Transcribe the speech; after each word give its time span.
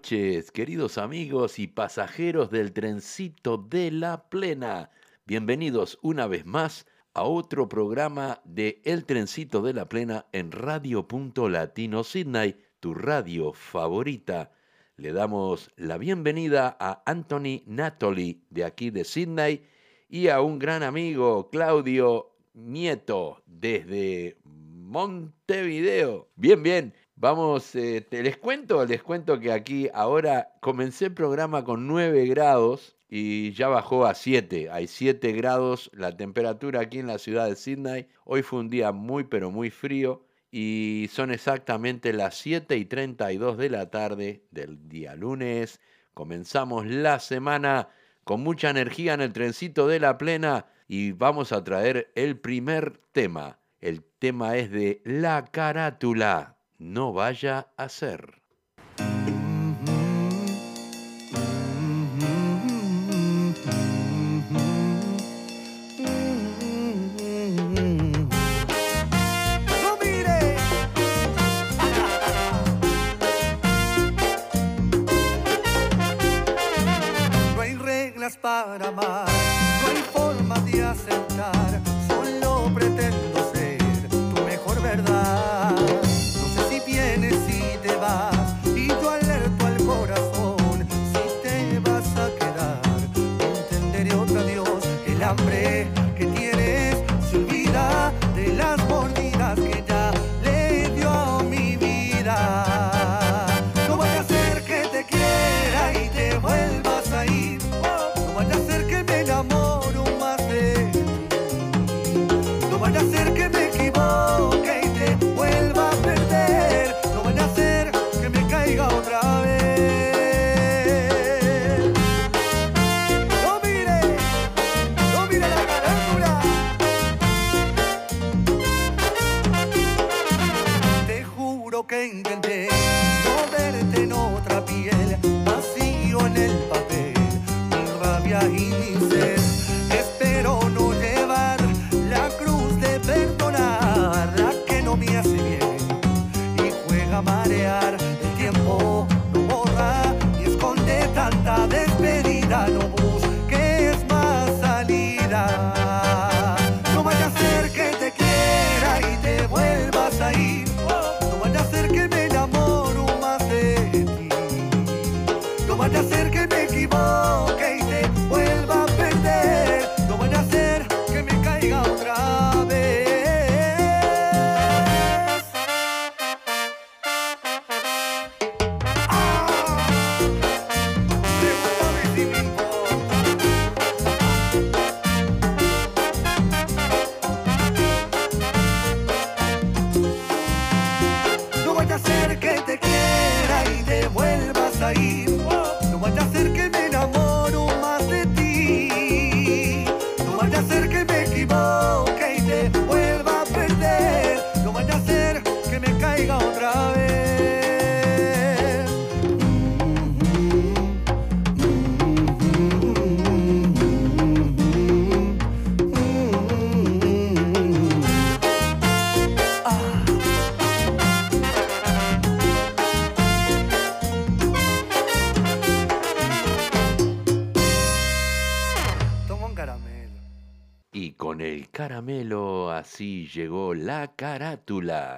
noches, 0.00 0.50
queridos 0.50 0.96
amigos 0.96 1.58
y 1.58 1.66
pasajeros 1.66 2.50
del 2.50 2.72
trencito 2.72 3.58
de 3.58 3.90
la 3.90 4.30
plena. 4.30 4.90
Bienvenidos 5.26 5.98
una 6.00 6.26
vez 6.26 6.46
más 6.46 6.86
a 7.12 7.24
otro 7.24 7.68
programa 7.68 8.40
de 8.46 8.80
El 8.86 9.04
trencito 9.04 9.60
de 9.60 9.74
la 9.74 9.90
plena 9.90 10.24
en 10.32 10.52
Radio 10.52 11.06
Latino 11.50 12.02
Sydney, 12.02 12.56
tu 12.80 12.94
radio 12.94 13.52
favorita. 13.52 14.52
Le 14.96 15.12
damos 15.12 15.70
la 15.76 15.98
bienvenida 15.98 16.78
a 16.80 17.02
Anthony 17.04 17.62
Natoli 17.66 18.46
de 18.48 18.64
aquí 18.64 18.88
de 18.88 19.04
Sydney 19.04 19.66
y 20.08 20.28
a 20.28 20.40
un 20.40 20.58
gran 20.58 20.82
amigo, 20.82 21.50
Claudio 21.50 22.38
Nieto, 22.54 23.42
desde 23.44 24.38
Montevideo. 24.44 26.30
Bien, 26.36 26.62
bien. 26.62 26.94
Vamos, 27.20 27.72
te 27.72 28.22
les 28.22 28.38
cuento, 28.38 28.86
les 28.86 29.02
cuento 29.02 29.38
que 29.38 29.52
aquí 29.52 29.90
ahora 29.92 30.54
comencé 30.60 31.04
el 31.04 31.12
programa 31.12 31.64
con 31.64 31.86
9 31.86 32.24
grados 32.24 32.96
y 33.10 33.52
ya 33.52 33.68
bajó 33.68 34.06
a 34.06 34.14
7. 34.14 34.70
Hay 34.70 34.86
7 34.86 35.32
grados 35.32 35.90
la 35.92 36.16
temperatura 36.16 36.80
aquí 36.80 36.98
en 36.98 37.08
la 37.08 37.18
ciudad 37.18 37.46
de 37.46 37.56
Sydney. 37.56 38.08
Hoy 38.24 38.42
fue 38.42 38.60
un 38.60 38.70
día 38.70 38.92
muy 38.92 39.24
pero 39.24 39.50
muy 39.50 39.68
frío 39.68 40.24
y 40.50 41.10
son 41.12 41.30
exactamente 41.30 42.14
las 42.14 42.36
7 42.36 42.78
y 42.78 42.86
32 42.86 43.58
de 43.58 43.68
la 43.68 43.90
tarde 43.90 44.46
del 44.50 44.88
día 44.88 45.14
lunes. 45.14 45.78
Comenzamos 46.14 46.86
la 46.86 47.20
semana 47.20 47.90
con 48.24 48.40
mucha 48.40 48.70
energía 48.70 49.12
en 49.12 49.20
el 49.20 49.34
trencito 49.34 49.88
de 49.88 50.00
la 50.00 50.16
plena 50.16 50.68
y 50.88 51.12
vamos 51.12 51.52
a 51.52 51.62
traer 51.64 52.10
el 52.14 52.40
primer 52.40 52.98
tema. 53.12 53.58
El 53.82 54.02
tema 54.18 54.56
es 54.56 54.70
de 54.70 55.02
la 55.04 55.44
carátula. 55.44 56.56
No 56.80 57.12
vaya 57.12 57.68
a 57.76 57.88
ser. 57.88 58.39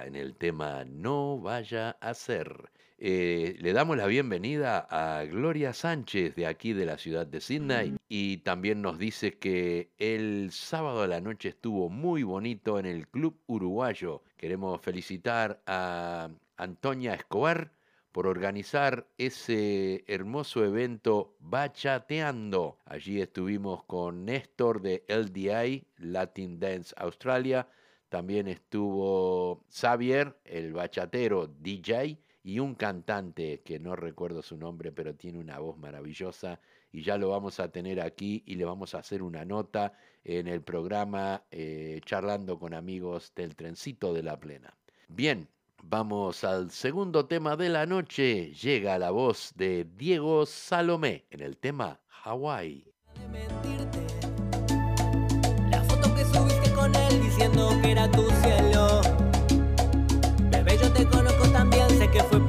En 0.05 0.15
el 0.15 0.35
tema 0.35 0.83
No 0.85 1.39
vaya 1.39 1.91
a 2.01 2.13
ser. 2.13 2.69
eh, 2.97 3.55
le 3.59 3.73
damos 3.73 3.97
la 3.97 4.05
bienvenida 4.07 4.87
a 4.89 5.25
Gloria 5.25 5.73
Sánchez 5.73 6.35
de 6.35 6.47
aquí 6.47 6.73
de 6.73 6.85
la 6.85 6.97
ciudad 6.97 7.27
de 7.27 7.41
Sydney 7.41 7.97
y 8.07 8.37
también 8.37 8.81
nos 8.81 8.97
dice 8.97 9.37
que 9.39 9.91
el 9.97 10.51
sábado 10.51 11.01
a 11.01 11.07
la 11.07 11.19
noche 11.19 11.49
estuvo 11.49 11.89
muy 11.89 12.23
bonito 12.23 12.79
en 12.79 12.85
el 12.85 13.07
Club 13.09 13.37
Uruguayo. 13.47 14.23
Queremos 14.37 14.79
felicitar 14.81 15.61
a 15.65 16.29
Antonia 16.57 17.13
Escobar 17.13 17.71
por 18.13 18.27
organizar 18.27 19.07
ese 19.17 20.03
hermoso 20.07 20.63
evento 20.63 21.35
Bachateando. 21.39 22.77
Allí 22.85 23.19
estuvimos 23.21 23.83
con 23.85 24.23
Néstor 24.25 24.81
de 24.81 25.03
LDI, 25.07 25.83
Latin 25.97 26.59
Dance 26.59 26.93
Australia. 26.97 27.67
También 28.13 28.47
estuvo 28.47 29.65
Xavier, 29.71 30.37
el 30.45 30.71
bachatero 30.71 31.47
DJ, 31.47 32.19
y 32.43 32.59
un 32.59 32.75
cantante 32.75 33.63
que 33.65 33.79
no 33.79 33.95
recuerdo 33.95 34.43
su 34.43 34.55
nombre, 34.55 34.91
pero 34.91 35.15
tiene 35.15 35.39
una 35.39 35.57
voz 35.57 35.79
maravillosa 35.79 36.59
y 36.91 37.01
ya 37.01 37.17
lo 37.17 37.29
vamos 37.29 37.59
a 37.59 37.71
tener 37.71 37.99
aquí 37.99 38.43
y 38.45 38.53
le 38.53 38.65
vamos 38.65 38.93
a 38.93 38.99
hacer 38.99 39.23
una 39.23 39.45
nota 39.45 39.93
en 40.23 40.47
el 40.47 40.61
programa 40.61 41.43
eh, 41.49 42.01
Charlando 42.05 42.59
con 42.59 42.75
amigos 42.75 43.33
del 43.35 43.55
trencito 43.55 44.13
de 44.13 44.21
la 44.21 44.39
plena. 44.39 44.77
Bien, 45.07 45.49
vamos 45.81 46.43
al 46.43 46.69
segundo 46.69 47.25
tema 47.25 47.55
de 47.55 47.69
la 47.69 47.87
noche. 47.87 48.53
Llega 48.53 48.99
la 48.99 49.09
voz 49.09 49.53
de 49.55 49.87
Diego 49.97 50.45
Salomé 50.45 51.25
en 51.31 51.41
el 51.41 51.57
tema 51.57 51.99
Hawaii. 52.23 52.93
La 53.15 54.22
diciendo 57.19 57.69
que 57.81 57.91
era 57.91 58.09
tu 58.09 58.27
cielo. 58.41 59.01
Yo 60.81 60.91
te 60.91 61.05
conozco 61.05 61.47
también, 61.49 61.87
sé 61.97 62.09
que 62.09 62.23
fue 62.23 62.42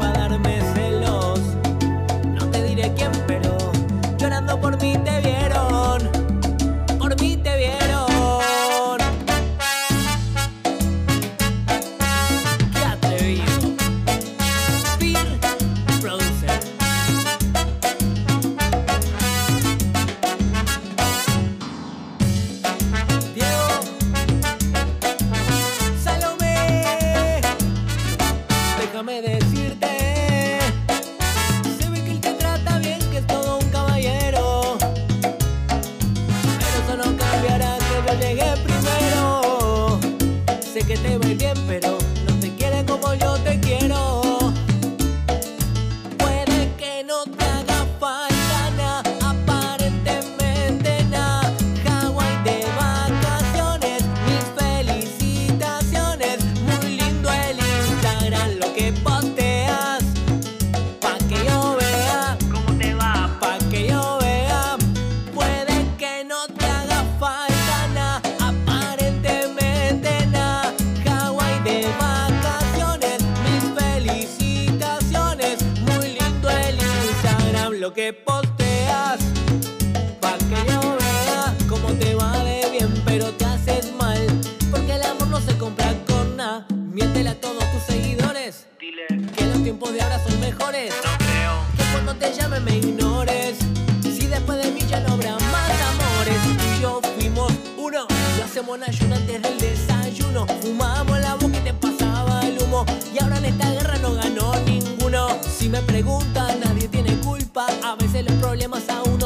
me 105.74 105.82
preguntan, 105.82 106.60
nadie 106.60 106.86
tiene 106.86 107.18
culpa. 107.18 107.66
A 107.82 107.96
veces 107.96 108.24
los 108.24 108.34
problemas 108.34 108.88
a 108.88 109.02
uno 109.02 109.23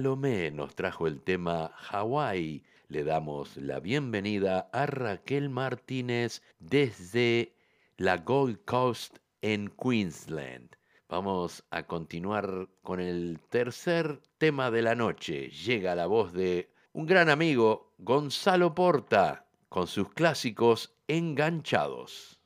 Salomé 0.00 0.50
nos 0.50 0.74
trajo 0.74 1.06
el 1.06 1.20
tema 1.20 1.72
Hawái. 1.76 2.62
Le 2.88 3.04
damos 3.04 3.58
la 3.58 3.80
bienvenida 3.80 4.70
a 4.72 4.86
Raquel 4.86 5.50
Martínez 5.50 6.40
desde 6.58 7.52
la 7.98 8.16
Gold 8.16 8.64
Coast 8.64 9.18
en 9.42 9.68
Queensland. 9.68 10.74
Vamos 11.06 11.64
a 11.68 11.82
continuar 11.82 12.66
con 12.80 12.98
el 12.98 13.40
tercer 13.50 14.22
tema 14.38 14.70
de 14.70 14.80
la 14.80 14.94
noche. 14.94 15.50
Llega 15.50 15.94
la 15.94 16.06
voz 16.06 16.32
de 16.32 16.70
un 16.94 17.04
gran 17.04 17.28
amigo, 17.28 17.92
Gonzalo 17.98 18.74
Porta, 18.74 19.44
con 19.68 19.86
sus 19.86 20.08
clásicos 20.14 20.94
enganchados. 21.08 22.40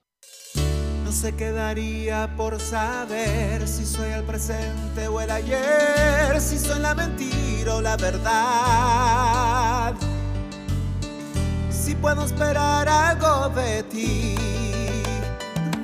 No 1.14 1.20
se 1.20 1.36
quedaría 1.36 2.28
por 2.36 2.60
saber 2.60 3.68
si 3.68 3.86
soy 3.86 4.10
el 4.10 4.24
presente 4.24 5.06
o 5.06 5.20
el 5.20 5.30
ayer, 5.30 6.40
si 6.40 6.58
soy 6.58 6.80
la 6.80 6.92
mentira 6.92 7.76
o 7.76 7.80
la 7.80 7.96
verdad. 7.96 9.94
si 11.70 11.94
puedo 11.94 12.24
esperar 12.24 12.88
algo 12.88 13.48
de 13.50 13.84
ti, 13.84 14.34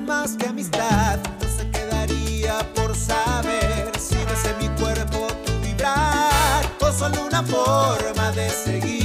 más 0.05 0.35
que 0.35 0.47
amistad, 0.47 1.17
no 1.41 1.47
se 1.47 1.71
quedaría 1.71 2.59
por 2.75 2.93
saber 2.93 3.89
si 3.97 4.15
ves 4.15 4.45
en 4.45 4.57
mi 4.57 4.67
cuerpo 4.81 5.27
tu 5.45 5.53
vibrar 5.65 6.61
o 6.81 6.91
solo 6.91 7.25
una 7.25 7.41
forma 7.41 8.33
de 8.33 8.49
seguir, 8.49 9.00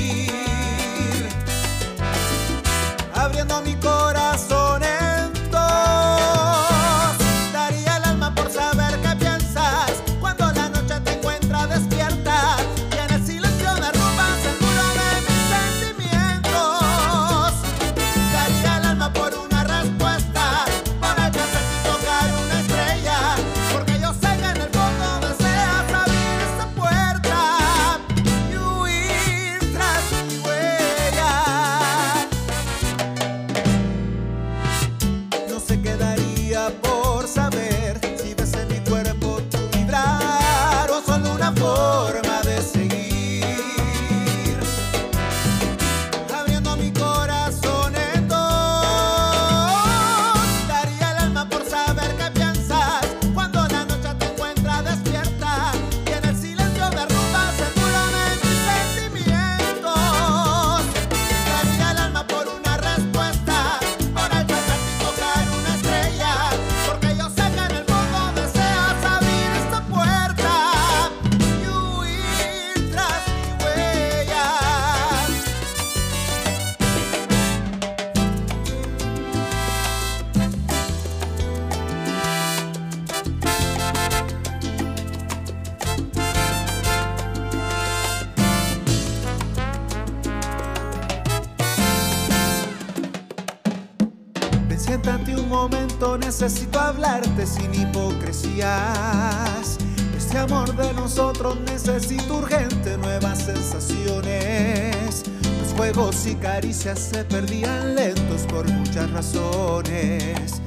necesito 95.96 96.78
hablarte 96.78 97.46
sin 97.46 97.74
hipocresías. 97.74 99.78
Este 100.16 100.38
amor 100.38 100.74
de 100.76 100.92
nosotros 100.92 101.58
necesita 101.60 102.32
urgente 102.32 102.98
nuevas 102.98 103.38
sensaciones. 103.38 105.22
Los 105.62 105.72
juegos 105.74 106.26
y 106.26 106.34
caricias 106.34 106.98
se 106.98 107.24
perdían 107.24 107.94
lentos 107.94 108.42
por 108.42 108.70
muchas 108.70 109.10
razones. 109.10 110.60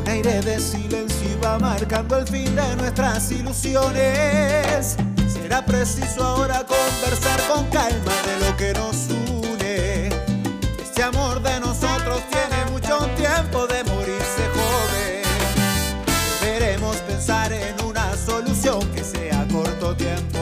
Un 0.00 0.08
aire 0.08 0.40
de 0.40 0.58
silencio 0.58 1.30
iba 1.38 1.58
marcando 1.58 2.16
el 2.16 2.26
fin 2.26 2.54
de 2.56 2.76
nuestras 2.76 3.30
ilusiones. 3.30 4.96
Será 5.30 5.64
preciso 5.64 6.24
ahora 6.24 6.64
conversar 6.64 7.40
con 7.48 7.66
calma 7.66 8.14
de 8.24 8.46
lo 8.46 8.56
que 8.56 8.72
nos 8.72 9.08
une. 9.42 10.08
Este 10.82 11.02
amor 11.02 11.42
de 11.42 11.60
nosotros 11.60 12.22
tiene 12.30 12.64
mucho 12.72 12.98
tiempo 13.16 13.66
de 13.66 13.69
solución 18.24 18.80
que 18.94 19.02
sea 19.02 19.46
corto 19.50 19.96
tiempo. 19.96 20.39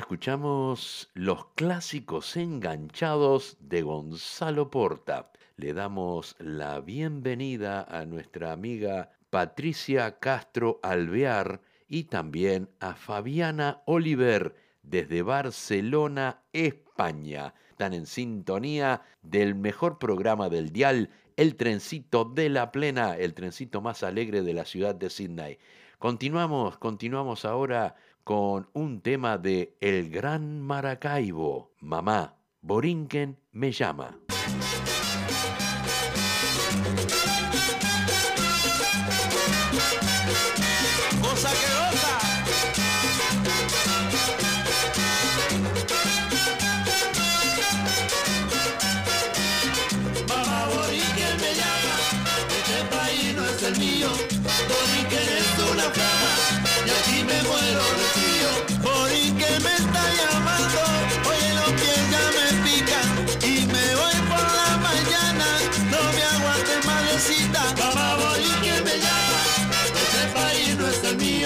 Escuchamos 0.00 1.10
los 1.12 1.44
clásicos 1.54 2.34
enganchados 2.38 3.58
de 3.60 3.82
Gonzalo 3.82 4.70
Porta. 4.70 5.30
Le 5.56 5.74
damos 5.74 6.36
la 6.38 6.80
bienvenida 6.80 7.82
a 7.82 8.06
nuestra 8.06 8.52
amiga 8.52 9.12
Patricia 9.28 10.18
Castro 10.18 10.80
Alvear 10.82 11.60
y 11.86 12.04
también 12.04 12.70
a 12.80 12.94
Fabiana 12.94 13.82
Oliver 13.84 14.56
desde 14.82 15.20
Barcelona, 15.20 16.44
España. 16.54 17.52
Están 17.68 17.92
en 17.92 18.06
sintonía 18.06 19.02
del 19.20 19.54
mejor 19.54 19.98
programa 19.98 20.48
del 20.48 20.70
dial, 20.72 21.10
el 21.36 21.56
trencito 21.56 22.24
de 22.24 22.48
la 22.48 22.72
plena, 22.72 23.18
el 23.18 23.34
trencito 23.34 23.82
más 23.82 24.02
alegre 24.02 24.40
de 24.40 24.54
la 24.54 24.64
ciudad 24.64 24.94
de 24.94 25.10
Sydney. 25.10 25.58
Continuamos, 25.98 26.78
continuamos 26.78 27.44
ahora 27.44 27.96
con 28.30 28.68
un 28.74 29.00
tema 29.00 29.38
de 29.38 29.76
El 29.80 30.08
Gran 30.08 30.60
Maracaibo, 30.60 31.74
Mamá, 31.80 32.36
Borinquen 32.60 33.40
me 33.50 33.72
llama. 33.72 34.20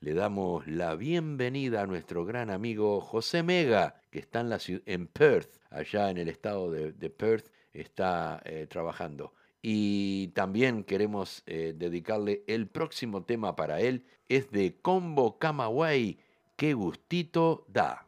le 0.00 0.14
damos 0.14 0.66
la 0.66 0.94
bienvenida 0.94 1.82
a 1.82 1.86
nuestro 1.86 2.24
gran 2.24 2.48
amigo 2.48 3.02
José 3.02 3.42
Mega, 3.42 4.00
que 4.10 4.18
está 4.20 4.40
en, 4.40 4.48
la 4.48 4.58
en 4.66 5.06
Perth, 5.06 5.60
allá 5.68 6.10
en 6.10 6.16
el 6.16 6.28
estado 6.28 6.70
de, 6.70 7.10
Perth, 7.10 7.52
está 7.74 8.40
eh, 8.46 8.66
trabajando. 8.66 9.34
Y 9.60 10.28
también 10.28 10.84
queremos 10.84 11.42
eh, 11.46 11.74
dedicarle 11.76 12.44
el 12.46 12.66
próximo 12.66 13.24
tema 13.24 13.56
para 13.56 13.80
él, 13.80 14.06
es 14.30 14.50
de 14.50 14.80
Combo 14.80 15.38
Camagüey, 15.38 16.18
qué 16.56 16.72
gustito 16.72 17.66
da. 17.68 18.06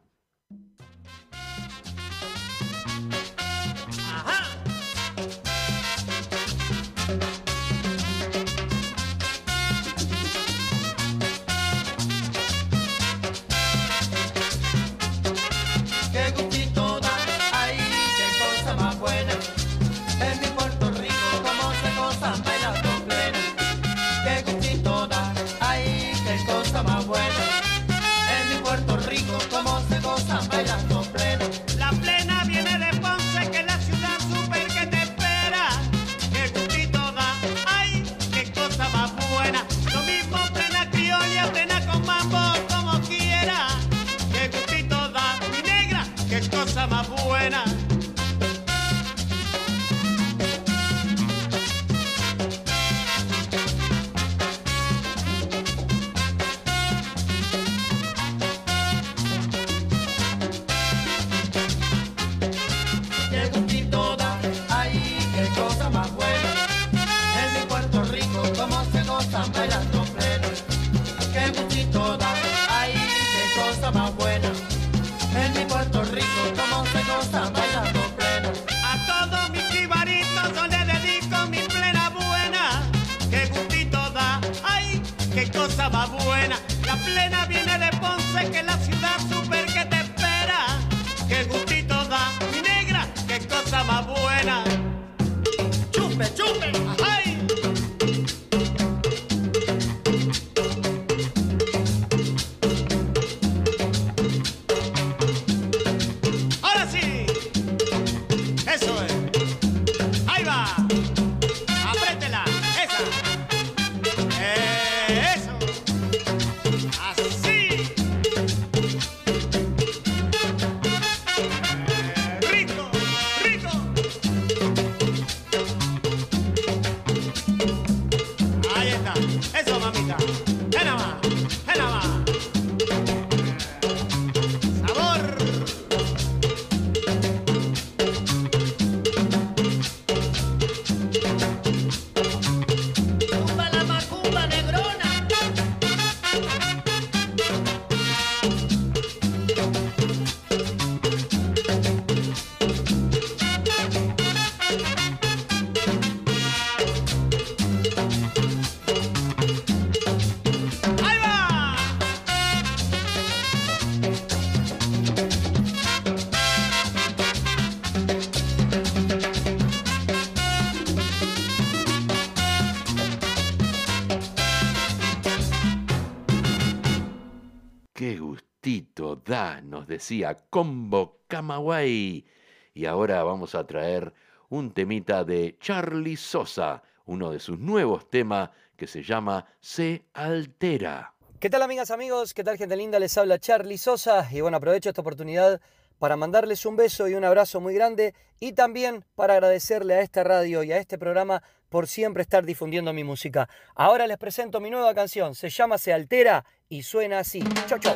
Decía 180.02 180.36
Combo 180.50 181.20
Camagüey. 181.28 182.26
Y 182.74 182.86
ahora 182.86 183.22
vamos 183.22 183.54
a 183.54 183.64
traer 183.64 184.12
un 184.48 184.74
temita 184.74 185.22
de 185.22 185.56
Charlie 185.60 186.16
Sosa, 186.16 186.82
uno 187.04 187.30
de 187.30 187.38
sus 187.38 187.56
nuevos 187.56 188.10
temas 188.10 188.50
que 188.76 188.88
se 188.88 189.04
llama 189.04 189.46
Se 189.60 190.06
Altera. 190.12 191.14
¿Qué 191.38 191.48
tal 191.48 191.62
amigas, 191.62 191.92
amigos? 191.92 192.34
¿Qué 192.34 192.42
tal 192.42 192.58
gente 192.58 192.76
linda? 192.76 192.98
Les 192.98 193.16
habla 193.16 193.38
Charlie 193.38 193.78
Sosa 193.78 194.28
y 194.32 194.40
bueno, 194.40 194.56
aprovecho 194.56 194.88
esta 194.88 195.02
oportunidad 195.02 195.60
para 196.00 196.16
mandarles 196.16 196.66
un 196.66 196.74
beso 196.74 197.06
y 197.06 197.14
un 197.14 197.24
abrazo 197.24 197.60
muy 197.60 197.74
grande 197.74 198.12
y 198.40 198.54
también 198.54 199.04
para 199.14 199.34
agradecerle 199.34 199.94
a 199.94 200.00
esta 200.00 200.24
radio 200.24 200.64
y 200.64 200.72
a 200.72 200.78
este 200.78 200.98
programa 200.98 201.44
por 201.68 201.86
siempre 201.86 202.24
estar 202.24 202.44
difundiendo 202.44 202.92
mi 202.92 203.04
música. 203.04 203.48
Ahora 203.76 204.08
les 204.08 204.18
presento 204.18 204.58
mi 204.58 204.68
nueva 204.68 204.94
canción, 204.94 205.36
se 205.36 205.48
llama 205.48 205.78
Se 205.78 205.92
Altera 205.92 206.44
y 206.68 206.82
suena 206.82 207.20
así. 207.20 207.40
Chau, 207.68 207.78
chau. 207.78 207.94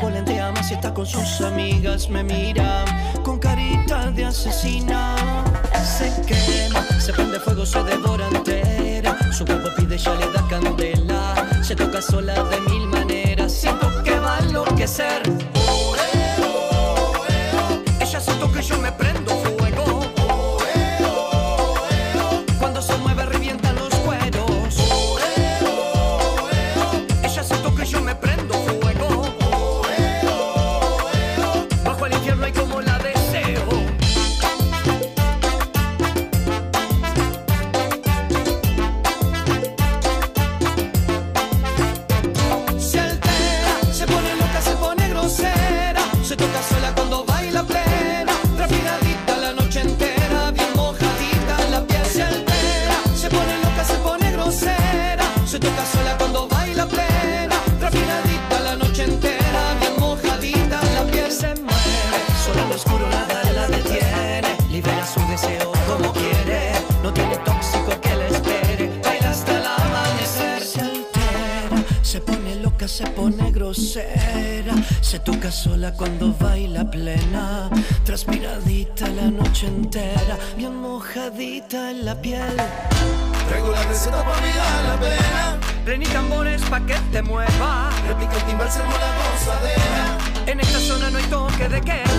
Polentea 0.00 0.50
más 0.52 0.70
y 0.70 0.74
está 0.74 0.94
con 0.94 1.06
sus 1.06 1.40
amigas, 1.42 2.08
me 2.08 2.24
mira 2.24 2.84
con 3.22 3.38
carita 3.38 4.10
de 4.10 4.24
asesina, 4.24 5.14
se 5.84 6.10
quema, 6.22 6.82
se 6.98 7.12
prende 7.12 7.38
fuego, 7.38 7.66
se 7.66 7.82
devora 7.84 8.26
entera, 8.28 9.16
su 9.32 9.44
cuerpo 9.44 9.68
pide, 9.76 9.98
ya 9.98 10.14
le 10.14 10.26
da 10.32 10.46
candela, 10.48 11.46
se 11.62 11.76
toca 11.76 12.00
sola 12.00 12.34
de 12.44 12.60
mil 12.62 12.86
maneras, 12.86 13.52
siento 13.52 14.02
que 14.02 14.18
va 14.18 14.36
a 14.36 14.38
enloquecer. 14.40 15.59
En 90.46 90.60
esta 90.60 90.78
zona 90.78 91.10
no 91.10 91.18
hay 91.18 91.24
toque 91.24 91.68
de 91.68 91.80
queda. 91.80 92.09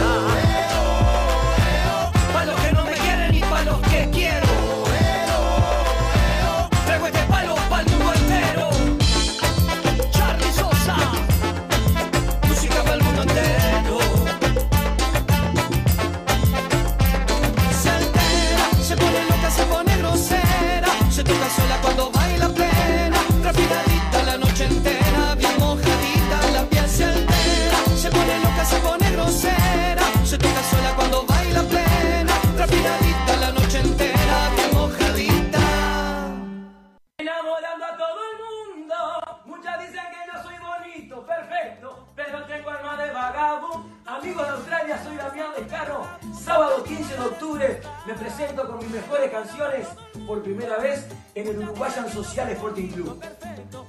Me 48.06 48.14
presento 48.14 48.68
con 48.68 48.78
mis 48.80 48.90
mejores 48.90 49.32
canciones 49.32 49.88
por 50.26 50.42
primera 50.42 50.78
vez 50.78 51.06
en 51.36 51.48
el 51.48 51.60
Uruguayan 51.60 52.12
Social 52.12 52.50
Sporting 52.50 52.88
Club. 52.90 53.24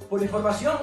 Por 0.09 0.19
la 0.19 0.25
información, 0.25 0.77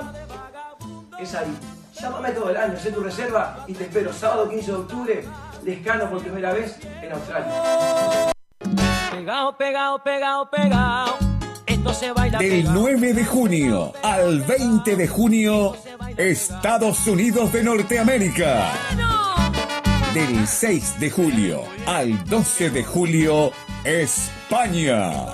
es 1.18 1.34
ahí. 1.34 1.56
Llámame 2.00 2.30
todo 2.30 2.50
el 2.50 2.56
año, 2.56 2.78
sé 2.78 2.90
tu 2.92 3.00
reserva 3.00 3.64
y 3.66 3.74
te 3.74 3.84
espero. 3.84 4.12
Sábado 4.12 4.48
15 4.48 4.70
de 4.70 4.76
octubre, 4.76 5.24
Lescano 5.64 6.08
por 6.10 6.22
primera 6.22 6.52
vez 6.52 6.78
en 7.02 7.12
Australia. 7.12 8.32
Pegado, 9.10 9.56
pegado, 9.56 10.02
pegado, 10.02 10.50
pegado. 10.50 11.16
Esto 11.66 11.94
se 11.94 12.12
baila 12.12 12.38
Del 12.38 12.62
pegado. 12.62 12.80
9 12.80 13.14
de 13.14 13.24
junio 13.24 13.92
al 14.02 14.40
20 14.40 14.96
de 14.96 15.08
junio, 15.08 15.76
Estados 16.16 17.06
Unidos 17.06 17.52
de 17.52 17.62
Norteamérica. 17.64 18.72
Del 20.14 20.44
6 20.44 20.98
de 20.98 21.08
julio 21.08 21.62
al 21.86 22.24
12 22.24 22.70
de 22.70 22.82
julio, 22.82 23.52
España. 23.84 25.26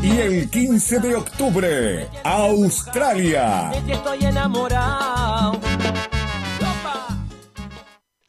Y 0.00 0.10
el 0.20 0.48
15 0.48 1.00
de 1.00 1.16
octubre, 1.16 2.08
Australia. 2.22 3.72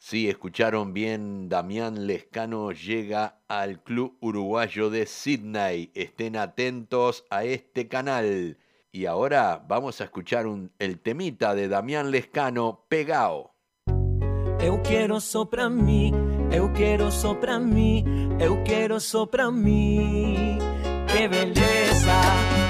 Sí, 0.00 0.28
escucharon 0.28 0.92
bien, 0.92 1.48
Damián 1.48 2.08
Lescano 2.08 2.72
llega 2.72 3.38
al 3.46 3.80
Club 3.84 4.16
Uruguayo 4.20 4.90
de 4.90 5.06
Sydney. 5.06 5.92
Estén 5.94 6.36
atentos 6.36 7.24
a 7.30 7.44
este 7.44 7.86
canal. 7.86 8.58
Y 8.90 9.06
ahora 9.06 9.64
vamos 9.68 10.00
a 10.00 10.04
escuchar 10.04 10.48
un, 10.48 10.72
el 10.80 10.98
temita 10.98 11.54
de 11.54 11.68
Damián 11.68 12.10
Lescano, 12.10 12.84
Pegao. 12.88 13.55
Eu 14.60 14.80
quero 14.82 15.20
só 15.20 15.44
pra 15.44 15.68
mim, 15.68 16.12
eu 16.50 16.72
quero 16.72 17.10
só 17.10 17.34
pra 17.34 17.58
mim, 17.58 18.36
eu 18.40 18.62
quero 18.64 19.00
só 19.00 19.26
pra 19.26 19.50
mim. 19.50 20.58
Qué 21.06 21.28
belleza, 21.28 22.20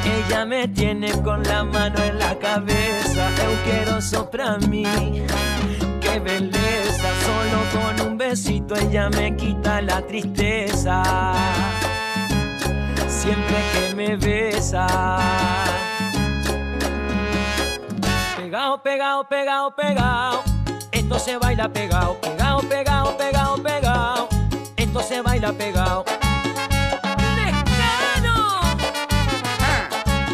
ella 0.05 0.44
me 0.44 0.68
tiene 0.68 1.11
con 1.22 1.42
la 1.42 1.64
mano 1.64 1.99
en 2.03 2.18
la 2.18 2.35
cabeza. 2.37 3.29
Eu 3.42 3.57
quero 3.64 4.01
só 4.01 4.25
pra 4.25 4.59
mim. 4.59 5.25
Qué 6.01 6.20
belleza, 6.20 7.09
solo 7.25 7.59
con 7.72 8.09
un 8.09 8.18
besito 8.18 8.75
ella 8.77 9.09
me 9.11 9.35
quita 9.35 9.81
la 9.81 10.03
tristeza. 10.03 11.03
Siempre 13.09 13.57
que 13.72 13.94
me 13.94 14.16
besa. 14.16 14.87
Pegado, 18.37 18.79
pegado, 18.83 19.25
pegado, 19.25 19.70
pegado. 19.75 20.56
Esto 20.92 21.18
se 21.18 21.37
baila 21.38 21.68
pegado, 21.68 22.20
pegado, 22.20 22.61
pegado, 22.62 23.16
pegado, 23.16 23.62
pegado. 23.62 24.29
Esto 24.77 24.96
Esto 24.96 25.09
se 25.09 25.20
baila 25.20 25.53
pegado. 25.53 26.05
¡Lescano! 27.37 28.61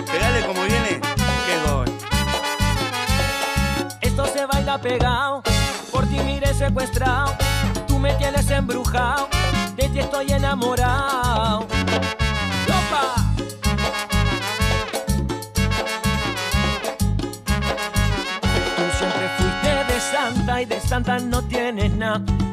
Pegale 0.07 0.47
como 0.47 0.63
viene. 0.63 1.01
Qué 1.47 1.71
gol. 1.71 1.87
Esto 4.01 4.27
se 4.27 4.47
baila 4.47 4.79
pegado. 4.79 5.43
Por 5.91 6.07
ti 6.07 6.21
mire 6.21 6.55
secuestrado. 6.55 7.35
Tú 7.89 7.99
me 7.99 8.15
tienes 8.15 8.49
embrujado. 8.51 9.29
De 9.75 9.89
ti 9.89 9.99
estoy 9.99 10.31
enamorado. 10.31 11.67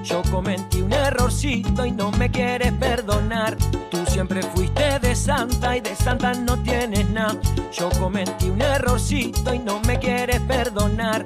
Yo 0.03 0.21
cometí 0.31 0.81
un 0.81 0.93
errorcito 0.93 1.85
y 1.85 1.91
no 1.91 2.11
me 2.11 2.31
quieres 2.31 2.71
perdonar. 2.73 3.57
Tú 3.91 4.05
siempre 4.07 4.41
fuiste 4.41 4.99
de 4.99 5.15
santa 5.15 5.77
y 5.77 5.81
de 5.81 5.95
santa 5.95 6.33
no 6.33 6.57
tienes 6.63 7.09
nada. 7.09 7.35
Yo 7.71 7.89
cometí 7.99 8.49
un 8.49 8.61
errorcito 8.61 9.53
y 9.53 9.59
no 9.59 9.79
me 9.81 9.99
quieres 9.99 10.39
perdonar. 10.41 11.25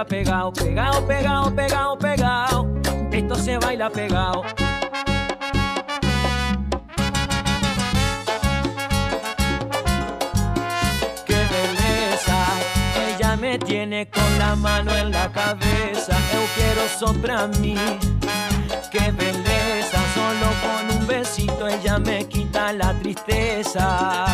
Baila 0.00 0.04
pegado, 0.04 0.52
pegado, 0.52 1.06
pegado, 1.06 1.54
pegado, 1.54 1.98
pegado. 1.98 2.66
Esto 3.12 3.34
se 3.34 3.58
baila 3.58 3.90
pegado. 3.90 4.42
Qué 11.26 11.34
belleza, 11.34 12.46
ella 13.08 13.36
me 13.36 13.58
tiene 13.58 14.08
con 14.08 14.38
la 14.38 14.56
mano 14.56 14.94
en 14.94 15.10
la 15.10 15.30
cabeza. 15.32 16.16
Eu 16.32 16.46
quiero 16.54 16.88
sopra 16.98 17.46
mí. 17.60 17.76
Qué 18.90 19.12
belleza, 19.12 19.98
solo 20.14 20.48
con 20.62 20.96
un 20.98 21.06
besito 21.06 21.68
ella 21.68 21.98
me 21.98 22.26
quita 22.26 22.72
la 22.72 22.94
tristeza. 22.94 24.26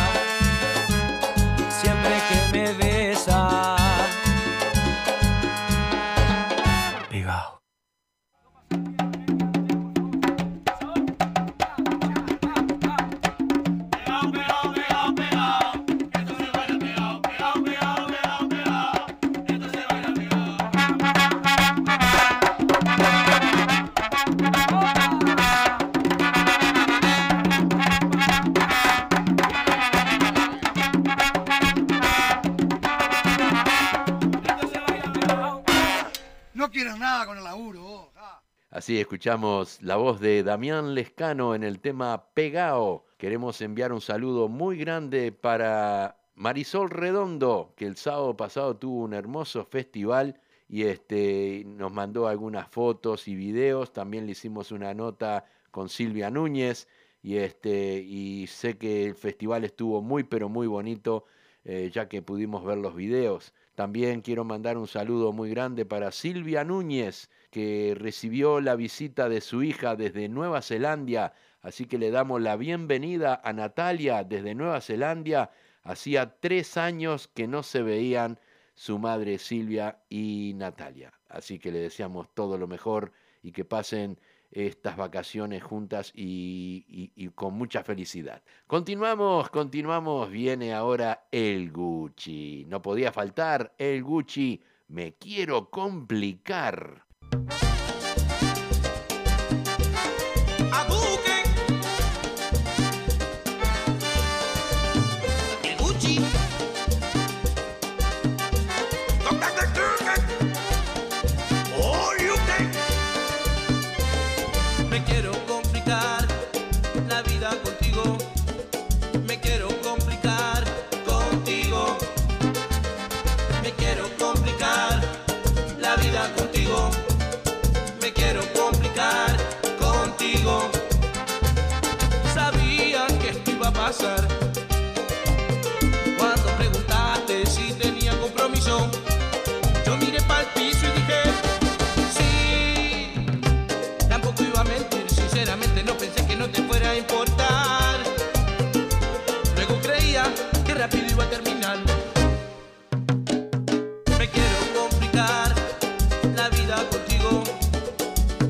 Así 38.87 39.01
escuchamos 39.01 39.81
la 39.81 39.97
voz 39.97 40.21
de 40.21 40.43
Damián 40.43 40.95
Lescano 40.95 41.53
en 41.53 41.63
el 41.63 41.81
tema 41.81 42.29
Pegao. 42.33 43.05
Queremos 43.17 43.59
enviar 43.59 43.91
un 43.91 43.99
saludo 43.99 44.47
muy 44.47 44.77
grande 44.77 45.33
para 45.33 46.21
Marisol 46.35 46.89
Redondo, 46.89 47.73
que 47.75 47.85
el 47.85 47.97
sábado 47.97 48.37
pasado 48.37 48.77
tuvo 48.77 49.03
un 49.03 49.13
hermoso 49.13 49.65
festival 49.65 50.39
y 50.69 50.83
este, 50.83 51.65
nos 51.65 51.91
mandó 51.91 52.29
algunas 52.29 52.69
fotos 52.69 53.27
y 53.27 53.35
videos. 53.35 53.91
También 53.91 54.25
le 54.25 54.31
hicimos 54.31 54.71
una 54.71 54.93
nota 54.93 55.43
con 55.69 55.89
Silvia 55.89 56.31
Núñez 56.31 56.87
y, 57.21 57.35
este, 57.35 57.97
y 57.97 58.47
sé 58.47 58.77
que 58.77 59.03
el 59.03 59.15
festival 59.15 59.65
estuvo 59.65 60.01
muy 60.01 60.23
pero 60.23 60.47
muy 60.47 60.65
bonito 60.65 61.25
eh, 61.65 61.91
ya 61.93 62.07
que 62.07 62.21
pudimos 62.21 62.63
ver 62.63 62.77
los 62.77 62.95
videos. 62.95 63.53
También 63.75 64.21
quiero 64.21 64.45
mandar 64.45 64.77
un 64.77 64.87
saludo 64.87 65.33
muy 65.33 65.49
grande 65.49 65.85
para 65.85 66.13
Silvia 66.13 66.63
Núñez, 66.63 67.29
que 67.49 67.95
recibió 67.97 68.61
la 68.61 68.75
visita 68.75 69.29
de 69.29 69.41
su 69.41 69.63
hija 69.63 69.95
desde 69.95 70.29
Nueva 70.29 70.61
Zelanda. 70.61 71.33
Así 71.61 71.85
que 71.85 71.97
le 71.97 72.11
damos 72.11 72.41
la 72.41 72.55
bienvenida 72.55 73.41
a 73.43 73.53
Natalia 73.53 74.23
desde 74.23 74.55
Nueva 74.55 74.81
Zelanda. 74.81 75.51
Hacía 75.83 76.35
tres 76.39 76.77
años 76.77 77.27
que 77.27 77.47
no 77.47 77.63
se 77.63 77.81
veían 77.81 78.39
su 78.75 78.99
madre 78.99 79.39
Silvia 79.39 79.99
y 80.09 80.53
Natalia. 80.55 81.13
Así 81.29 81.59
que 81.59 81.71
le 81.71 81.79
deseamos 81.79 82.27
todo 82.33 82.57
lo 82.57 82.67
mejor 82.67 83.11
y 83.41 83.51
que 83.51 83.65
pasen 83.65 84.19
estas 84.51 84.95
vacaciones 84.95 85.61
juntas 85.63 86.11
y, 86.15 86.85
y- 86.87 87.11
y 87.15 87.29
con 87.29 87.53
mucha 87.55 87.83
felicidad. 87.83 88.41
Continuamos, 88.67 89.49
continuamos. 89.49 90.29
Viene 90.29 90.73
ahora 90.73 91.27
el 91.31 91.71
Gucci. 91.71 92.65
No 92.67 92.81
podía 92.81 93.11
faltar 93.11 93.73
el 93.77 94.03
Gucci. 94.03 94.61
Me 94.87 95.15
quiero 95.15 95.69
complicar. 95.69 97.06
Thank 97.31 97.51
you. 97.51 97.56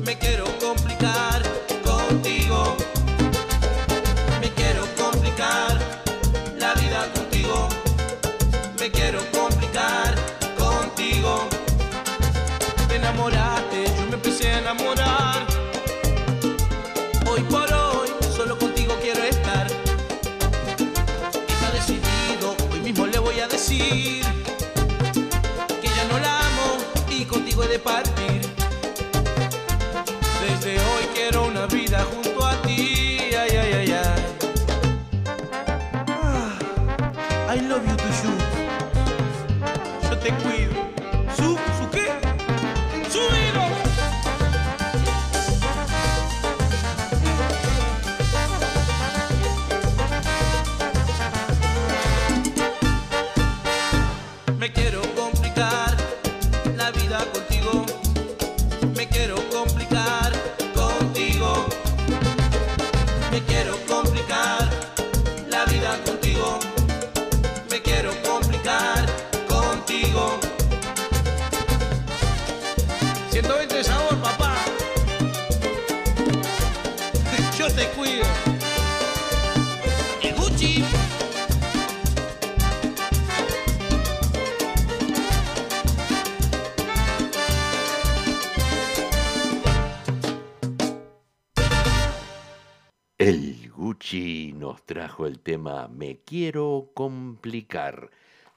Me 0.04 0.16
quiero 0.18 0.44
complicar 0.58 1.37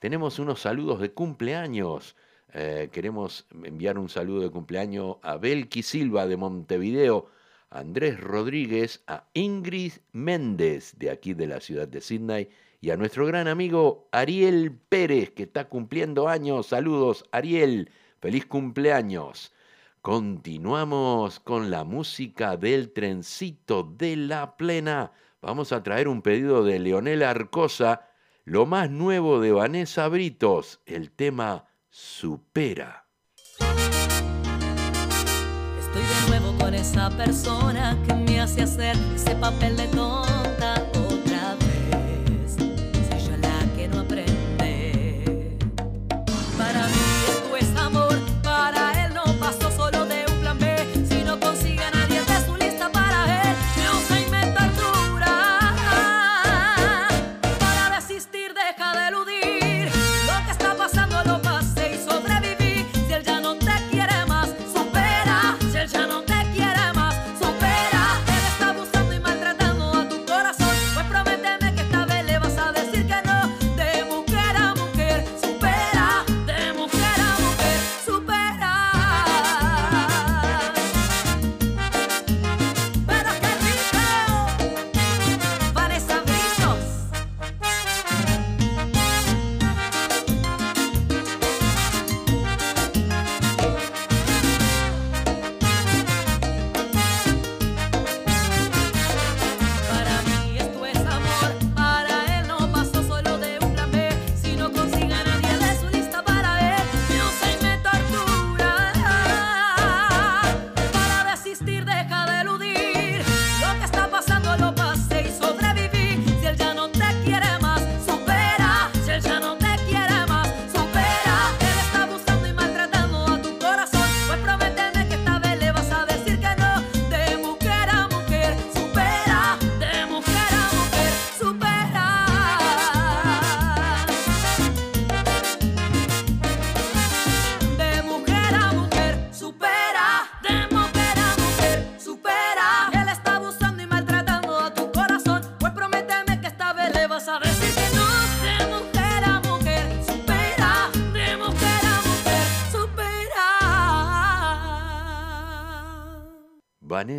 Tenemos 0.00 0.38
unos 0.38 0.60
saludos 0.60 1.00
de 1.00 1.12
cumpleaños. 1.12 2.16
Eh, 2.54 2.88
queremos 2.92 3.46
enviar 3.64 3.98
un 3.98 4.08
saludo 4.08 4.42
de 4.42 4.50
cumpleaños 4.50 5.16
a 5.22 5.36
Belki 5.36 5.82
Silva 5.82 6.26
de 6.26 6.36
Montevideo, 6.36 7.26
a 7.70 7.80
Andrés 7.80 8.18
Rodríguez, 8.20 9.02
a 9.06 9.24
Ingrid 9.34 9.92
Méndez 10.12 10.94
de 10.98 11.10
aquí 11.10 11.34
de 11.34 11.46
la 11.46 11.60
ciudad 11.60 11.88
de 11.88 12.00
Sydney 12.00 12.48
y 12.80 12.90
a 12.90 12.96
nuestro 12.96 13.26
gran 13.26 13.48
amigo 13.48 14.08
Ariel 14.12 14.72
Pérez 14.88 15.30
que 15.30 15.44
está 15.44 15.68
cumpliendo 15.68 16.28
años. 16.28 16.66
Saludos 16.66 17.24
Ariel, 17.30 17.90
feliz 18.20 18.44
cumpleaños. 18.46 19.52
Continuamos 20.02 21.38
con 21.38 21.70
la 21.70 21.84
música 21.84 22.56
del 22.56 22.92
trencito 22.92 23.84
de 23.84 24.16
la 24.16 24.56
plena. 24.56 25.12
Vamos 25.40 25.72
a 25.72 25.82
traer 25.82 26.08
un 26.08 26.22
pedido 26.22 26.64
de 26.64 26.80
Leonel 26.80 27.22
Arcosa 27.22 28.11
lo 28.44 28.66
más 28.66 28.90
nuevo 28.90 29.40
de 29.40 29.52
Vanessa 29.52 30.08
Britos, 30.08 30.80
el 30.84 31.12
tema 31.12 31.66
Supera. 31.90 33.06
Estoy 35.78 36.02
de 36.02 36.28
nuevo 36.28 36.58
con 36.58 36.74
esa 36.74 37.08
persona 37.10 37.96
que 38.04 38.14
me 38.14 38.40
hace 38.40 38.62
hacer 38.62 38.96
ese 39.14 39.36
papel 39.36 39.76
de 39.76 39.86
tonto 39.88 40.51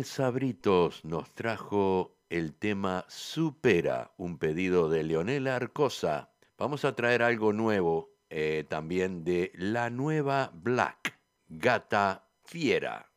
Sabritos 0.04 1.04
nos 1.04 1.34
trajo 1.34 2.18
el 2.28 2.54
tema 2.54 3.04
Supera, 3.08 4.12
un 4.16 4.38
pedido 4.38 4.88
de 4.88 5.02
Leonela 5.02 5.56
Arcosa. 5.56 6.32
Vamos 6.58 6.84
a 6.84 6.94
traer 6.94 7.22
algo 7.22 7.52
nuevo 7.52 8.14
eh, 8.28 8.64
también 8.68 9.24
de 9.24 9.52
la 9.54 9.90
nueva 9.90 10.50
Black, 10.54 11.18
Gata 11.48 12.28
Fiera. 12.44 13.13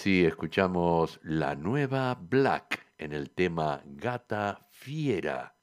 Así 0.00 0.24
escuchamos 0.24 1.20
la 1.22 1.54
nueva 1.54 2.14
Black 2.18 2.86
en 2.96 3.12
el 3.12 3.28
tema 3.32 3.82
Gata 3.84 4.66
Fiera. 4.70 5.54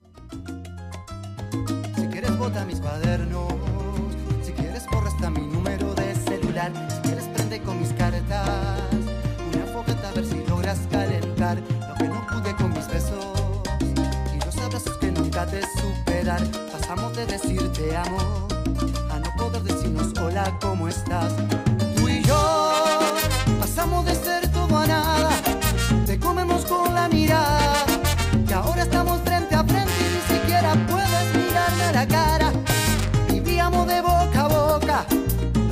Si 1.95 2.05
quieres 2.05 2.37
bota 2.37 2.63
mis 2.65 2.79
cuadernos, 2.79 3.51
si 4.43 4.51
quieres 4.51 4.85
borra 4.91 5.07
hasta 5.07 5.31
mi 5.31 5.41
número 5.41 5.91
de 5.95 6.13
celular, 6.13 6.71
si 6.87 7.01
quieres 7.01 7.25
prende 7.29 7.59
con 7.63 7.79
mis 7.79 7.91
cartas, 7.93 8.79
una 9.55 9.65
fogata 9.73 10.09
a 10.09 10.13
ver 10.13 10.25
si 10.25 10.45
logras 10.45 10.87
calentar 10.91 11.57
lo 11.57 11.95
que 11.95 12.07
no 12.07 12.27
pude 12.27 12.55
con 12.57 12.73
mis 12.73 12.87
besos 12.89 13.25
y 14.35 14.45
los 14.45 14.55
abrazos 14.59 14.97
que 14.99 15.11
nunca 15.13 15.47
te 15.47 15.63
superar. 15.63 16.43
Pasamos 16.71 17.17
de 17.17 17.25
decir 17.25 17.73
te 17.73 17.97
amo 17.97 18.47
a 19.09 19.17
no 19.17 19.35
poder 19.35 19.63
decirnos 19.63 20.13
hola, 20.19 20.55
¿cómo 20.61 20.87
estás? 20.87 21.33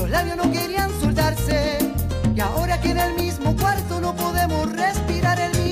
Los 0.05 0.11
labios 0.11 0.37
no 0.37 0.51
querían 0.51 0.91
soltarse. 1.01 1.79
Y 2.35 2.39
ahora 2.39 2.79
que 2.79 2.91
en 2.91 2.99
el 2.99 3.15
mismo 3.15 3.55
cuarto 3.55 3.99
no 3.99 4.15
podemos 4.15 4.71
respirar 4.71 5.39
el 5.39 5.49
mismo 5.49 5.64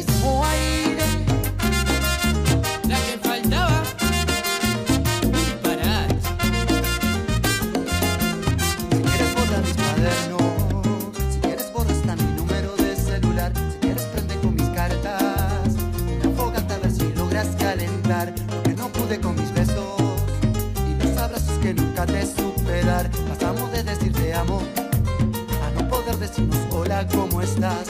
hola, 26.72 27.06
¿cómo 27.08 27.42
estás? 27.42 27.88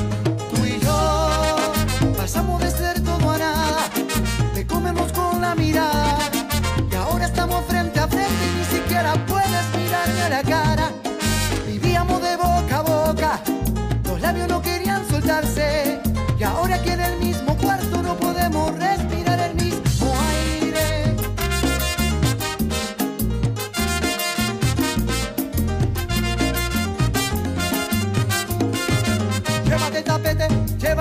Tú 0.54 0.66
y 0.66 0.80
yo 0.80 1.58
pasamos 2.18 2.62
de 2.62 2.72
ser 2.72 3.02
todo 3.02 3.32
a 3.32 3.38
nada, 3.38 3.90
te 4.54 4.66
comemos 4.66 5.12
con 5.14 5.42
la 5.42 5.56
mirada 5.56 6.18
y 6.92 6.96
ahora 6.96 7.26
estamos 7.26 7.64
frente 7.66 8.00
a 8.00 8.08
frente 8.08 8.32
y 8.32 8.60
ni 8.60 8.80
siquiera 8.80 9.14
puedes 9.26 9.66
mirarme 9.78 10.22
a 10.22 10.30
la 10.30 10.44
cara. 10.44 10.92
Vivíamos 11.68 12.22
de 12.22 12.36
boca 12.38 12.78
a 12.78 12.82
boca, 12.82 13.42
los 14.06 14.22
labios 14.22 14.48
no 14.48 14.62
querían 14.62 15.08
soltarse. 15.10 16.00
Y 16.38 16.44
ahora 16.44 16.82
que 16.82 16.94
en 16.94 17.02
el 17.02 17.20
mismo 17.20 17.53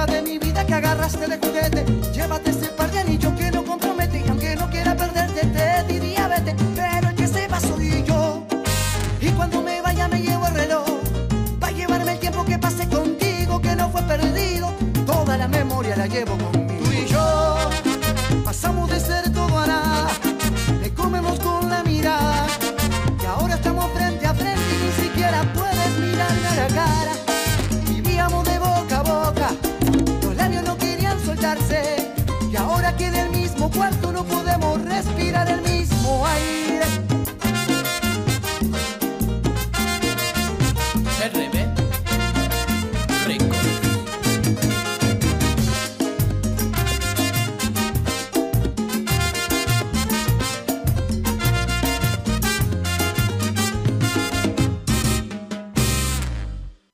llévate 0.06 0.22
mi 0.22 0.38
vida 0.38 0.66
que 0.66 0.74
agarraste 0.74 1.28
de 1.28 1.38
juguete. 1.38 1.84
Llévate 2.12 2.50
ese 2.50 2.68
par 2.68 2.90
de 2.90 2.98
anillos 3.00 3.32
que 3.34 3.50
no 3.50 3.64
compromete. 3.64 4.22
Y 4.24 4.28
aunque 4.28 4.56
no 4.56 4.68
quiera 4.68 4.96
perderte, 4.96 5.46
te 5.46 5.92
diría 5.92 6.28
vete. 6.28 6.56
Pero 6.74 7.08
el 7.08 7.14
que 7.14 7.28
se 7.28 7.46
va 7.48 7.60
soy 7.60 8.02
yo. 8.04 8.42
Y 9.20 9.28
cuando 9.30 9.62
me 9.62 9.80
vaya 9.80 10.08
me 10.08 10.20
llevo 10.20 10.46
el 10.48 10.54
reloj. 10.54 10.86
Pa' 11.60 11.70
llevarme 11.70 12.12
el 12.12 12.18
tiempo 12.18 12.44
que 12.44 12.58
pasé 12.58 12.88
contigo, 12.88 13.60
que 13.60 13.76
no 13.76 13.90
fue 13.90 14.02
perdido. 14.02 14.72
Toda 15.06 15.36
la 15.36 15.46
memoria 15.46 15.96
la 15.96 16.06
llevo 16.06 16.32
conmigo. 16.32 16.51
Ahora 32.92 32.96
que 32.96 33.06
en 33.06 33.14
el 33.14 33.30
mismo 33.30 33.70
cuarto 33.70 34.12
no 34.12 34.24
podemos 34.24 34.80
respirar 34.82 35.48
el 35.48 35.62
mismo 35.62 36.26
aire. 36.26 36.86
RB. 41.32 41.56
Rico. 43.26 43.56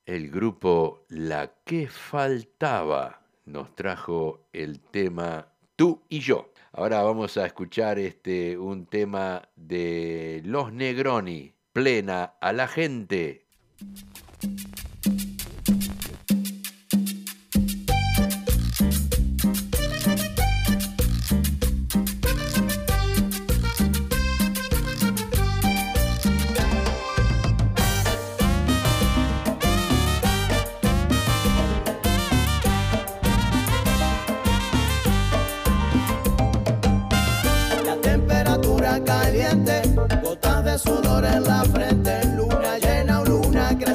El 0.05 0.29
grupo 0.29 1.05
La 1.09 1.51
que 1.63 1.87
faltaba 1.87 3.21
nos 3.45 3.75
trajo 3.75 4.47
el 4.53 4.79
tema 4.79 5.47
Tú 5.79 6.03
y 6.09 6.19
yo. 6.19 6.51
Ahora 6.73 7.03
vamos 7.03 7.37
a 7.37 7.45
escuchar 7.45 7.99
este 7.99 8.57
un 8.57 8.85
tema 8.85 9.47
de 9.55 10.41
Los 10.43 10.73
Negroni, 10.73 11.53
plena 11.71 12.33
a 12.41 12.51
la 12.51 12.67
gente. 12.67 13.45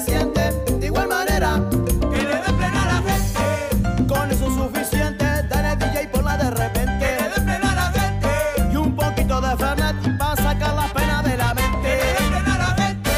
De 0.06 0.86
igual 0.86 1.08
manera, 1.08 1.62
que 2.10 2.22
le 2.22 2.36
dé 2.36 2.52
plena 2.58 2.82
a 2.82 2.86
la 2.86 3.10
gente. 3.10 4.06
Con 4.06 4.30
eso 4.30 4.48
es 4.48 4.54
suficiente, 4.54 5.24
dale 5.48 5.76
DJ 5.76 6.08
por 6.08 6.24
la 6.24 6.36
de 6.36 6.50
repente. 6.50 7.16
A 7.62 7.74
la 7.74 7.90
gente. 7.90 8.28
Y 8.70 8.76
un 8.76 8.94
poquito 8.94 9.40
de 9.40 9.56
Fernet 9.56 10.18
para 10.18 10.36
sacar 10.36 10.74
las 10.74 10.92
penas 10.92 11.24
de 11.24 11.36
la 11.38 11.54
mente. 11.54 11.88
Que 11.88 11.96
le 11.96 12.12
dé 12.12 12.28
plena 12.28 12.54
a 12.54 12.58
la 12.58 12.82
gente. 12.82 13.10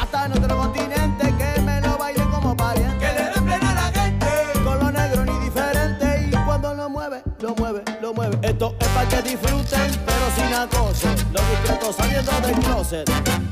Hasta 0.00 0.26
en 0.26 0.32
otro 0.32 0.56
continente, 0.56 1.34
que 1.36 1.60
me 1.60 1.80
lo 1.82 1.98
baile 1.98 2.24
como 2.30 2.56
pariente. 2.56 3.06
A 3.06 3.74
la 3.74 3.92
gente. 3.92 4.26
Con 4.64 4.78
lo 4.78 4.90
negro 4.90 5.24
ni 5.26 5.44
diferente. 5.44 6.30
Y 6.32 6.44
cuando 6.46 6.74
lo 6.74 6.88
mueve, 6.88 7.22
lo 7.40 7.54
mueve, 7.54 7.84
lo 8.00 8.14
mueve. 8.14 8.38
Esto 8.40 8.74
es 8.80 8.88
para 8.88 9.08
que 9.08 9.22
disfruten, 9.22 9.90
pero 10.06 10.30
sin 10.34 10.54
acoso. 10.54 11.08
Los 11.34 11.50
discretos 11.50 11.96
saliendo 11.96 12.32
del 12.40 12.58
closet. 12.60 13.49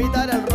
sin 0.00 0.06
evitar 0.06 0.30
el 0.30 0.49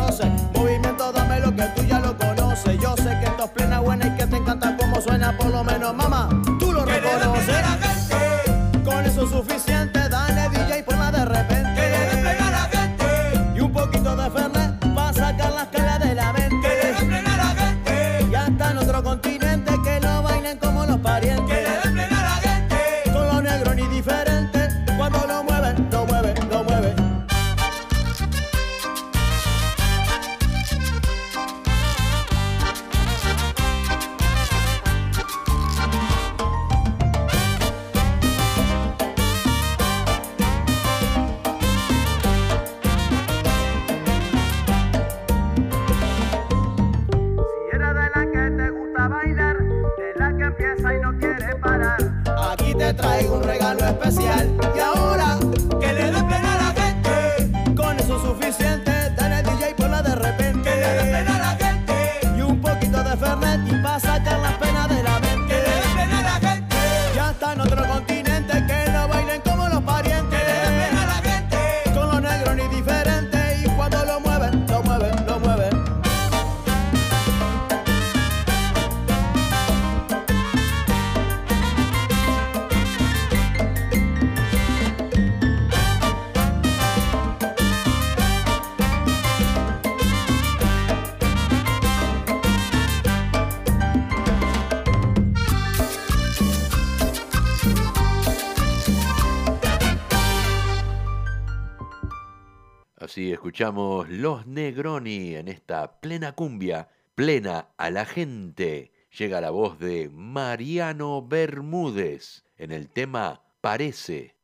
Vamos 103.15 103.29
y 103.29 103.31
escuchamos 103.31 104.09
Los 104.09 104.45
Negroni 104.45 105.35
en 105.35 105.47
esta 105.47 106.01
plena 106.01 106.33
cumbia, 106.33 106.89
plena 107.15 107.69
a 107.77 107.89
la 107.89 108.03
gente. 108.03 108.91
Llega 109.17 109.39
la 109.39 109.51
voz 109.51 109.79
de 109.79 110.09
Mariano 110.09 111.25
Bermúdez 111.25 112.43
en 112.57 112.73
el 112.73 112.89
tema 112.89 113.41
Parece. 113.61 114.34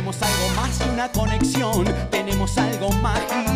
Tenemos 0.00 0.22
algo 0.22 0.48
más 0.56 0.78
que 0.78 0.88
una 0.88 1.12
conexión, 1.12 1.84
tenemos 2.10 2.56
algo 2.56 2.90
mágico 3.02 3.49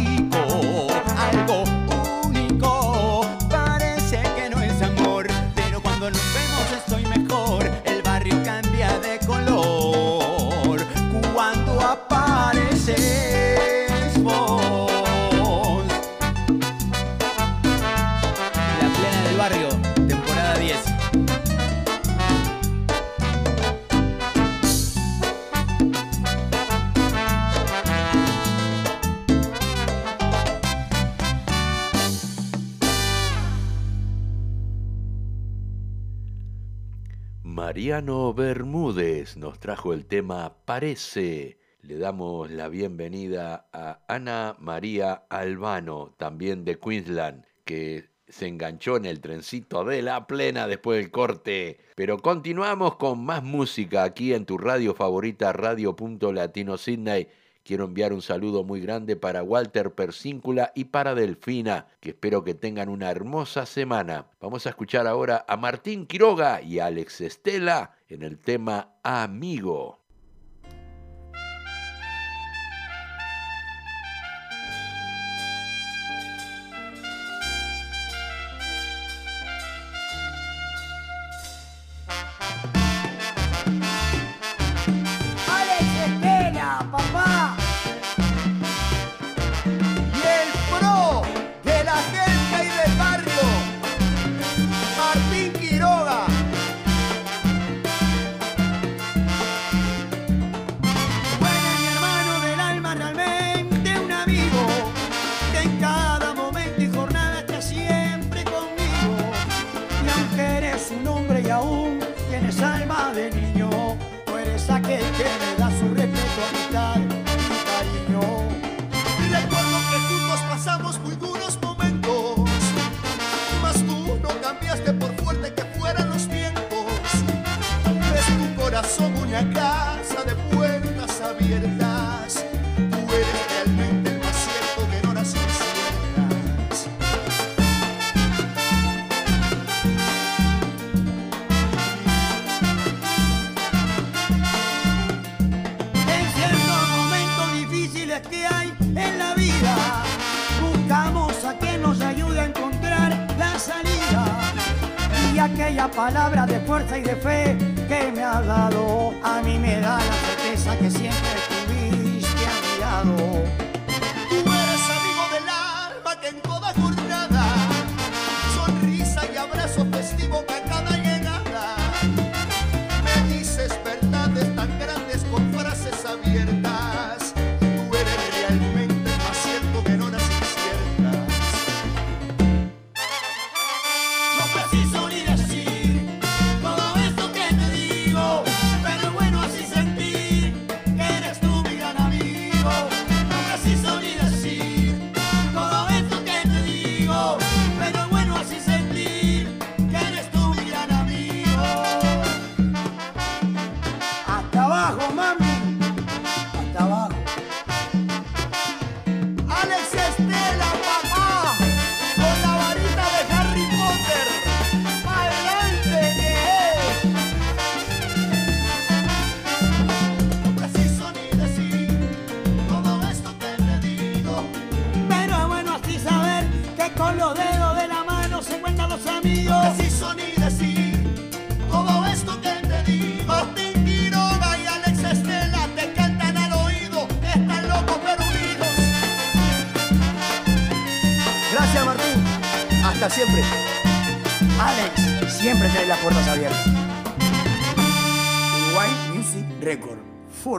Bermúdez 38.02 39.36
nos 39.36 39.60
trajo 39.60 39.92
el 39.92 40.06
tema 40.06 40.56
Parece. 40.64 41.60
Le 41.80 41.96
damos 41.96 42.50
la 42.50 42.68
bienvenida 42.68 43.68
a 43.72 44.00
Ana 44.08 44.56
María 44.58 45.26
Albano, 45.30 46.12
también 46.18 46.64
de 46.64 46.80
Queensland, 46.80 47.44
que 47.64 48.10
se 48.26 48.48
enganchó 48.48 48.96
en 48.96 49.04
el 49.04 49.20
trencito 49.20 49.84
de 49.84 50.02
la 50.02 50.26
plena 50.26 50.66
después 50.66 50.98
del 50.98 51.12
corte. 51.12 51.78
Pero 51.94 52.18
continuamos 52.18 52.96
con 52.96 53.24
más 53.24 53.44
música 53.44 54.02
aquí 54.02 54.34
en 54.34 54.44
tu 54.44 54.58
radio 54.58 54.92
favorita, 54.94 55.52
Radio 55.52 55.94
Punto 55.94 56.32
Latino 56.32 56.76
Sydney. 56.76 57.28
Quiero 57.64 57.84
enviar 57.86 58.12
un 58.12 58.20
saludo 58.20 58.62
muy 58.62 58.82
grande 58.82 59.16
para 59.16 59.42
Walter 59.42 59.94
Persíncula 59.94 60.70
y 60.74 60.84
para 60.84 61.14
Delfina, 61.14 61.86
que 62.00 62.10
espero 62.10 62.44
que 62.44 62.52
tengan 62.52 62.90
una 62.90 63.10
hermosa 63.10 63.64
semana. 63.64 64.26
Vamos 64.38 64.66
a 64.66 64.68
escuchar 64.68 65.06
ahora 65.06 65.46
a 65.48 65.56
Martín 65.56 66.06
Quiroga 66.06 66.60
y 66.60 66.78
Alex 66.78 67.22
Estela 67.22 67.96
en 68.08 68.22
el 68.22 68.38
tema 68.38 68.98
Amigo. 69.02 70.03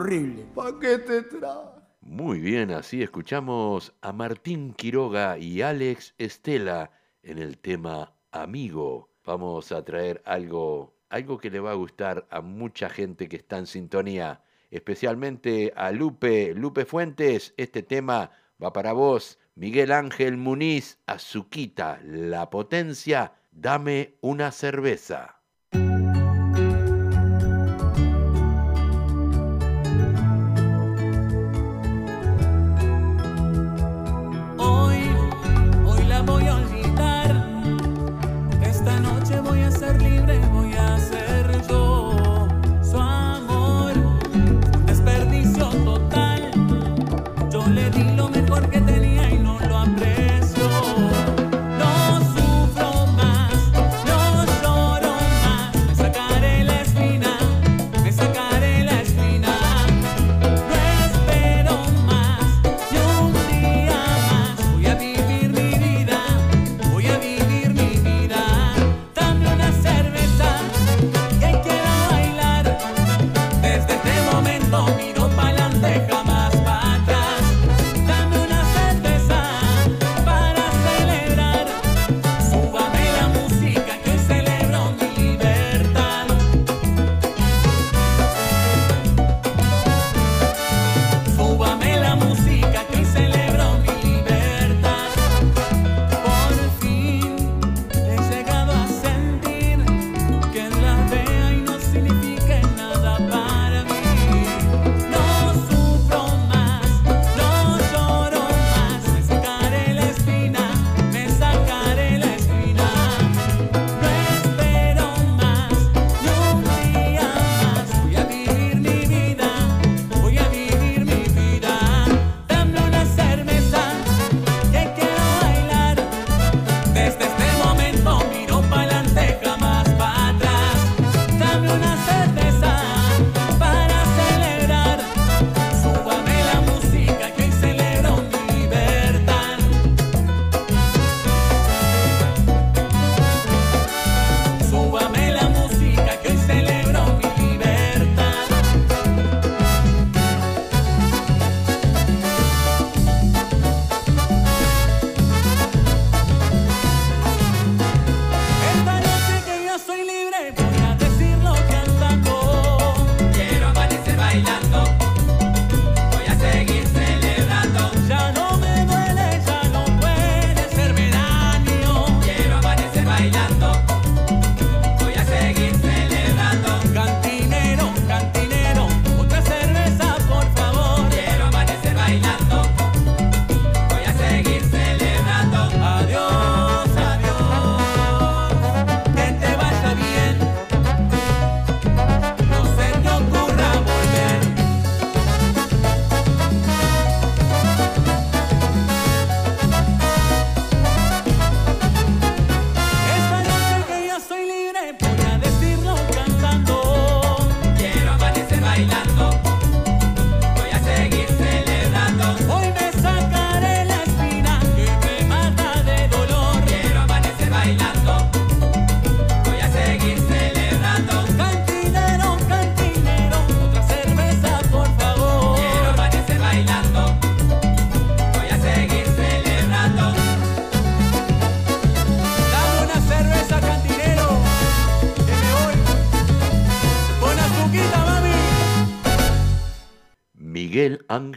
horrible. 0.06 0.46
¿Para 0.54 0.80
qué 0.80 1.00
te 1.00 1.24
traje? 1.24 1.70
Muy 2.02 2.40
bien, 2.40 2.70
así 2.70 3.02
escuchamos 3.02 3.92
a 4.02 4.14
Martín 4.14 4.74
Quiroga 4.74 5.40
y 5.40 5.64
Alex 5.64 6.14
Estela 6.20 6.92
en 7.24 7.40
el 7.40 7.58
tema 7.58 8.14
Amigo. 8.32 9.10
Vamos 9.24 9.72
a 9.72 9.84
traer 9.84 10.22
algo, 10.26 10.96
algo 11.10 11.40
que 11.40 11.50
le 11.50 11.60
va 11.60 11.72
a 11.72 11.76
gustar 11.76 12.28
a 12.30 12.42
mucha 12.42 12.88
gente 12.88 13.28
que 13.28 13.38
está 13.38 13.58
en 13.58 13.66
sintonía, 13.66 14.44
especialmente 14.70 15.74
a 15.76 15.92
Lupe, 15.92 16.54
Lupe 16.54 16.86
Fuentes. 16.86 17.56
Este 17.58 17.82
tema 17.82 18.30
va 18.64 18.72
para 18.74 18.94
vos, 18.94 19.40
Miguel 19.56 19.92
Ángel 19.92 20.38
Muniz, 20.38 21.00
Azuquita, 21.08 22.00
La 22.04 22.52
Potencia, 22.52 23.34
Dame 23.58 24.18
una 24.20 24.52
cerveza. 24.52 25.35